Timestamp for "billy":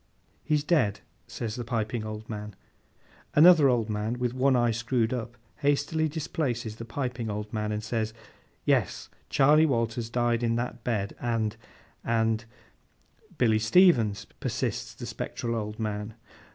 13.37-13.59